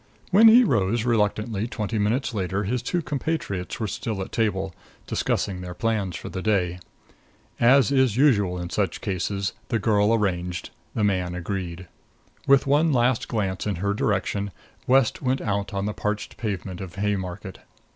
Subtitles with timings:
[0.31, 4.73] When he rose reluctantly twenty minutes later his two compatriots were still at table,
[5.05, 6.79] discussing their plans for the day.
[7.59, 11.87] As is usual in such cases, the girl arranged, the man agreed.
[12.47, 14.49] With one last glance in her direction,
[14.87, 17.59] West went out on the parched pavement of Haymarket.